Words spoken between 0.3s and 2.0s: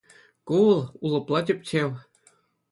Ку вӑл— улӑпла тӗпчев.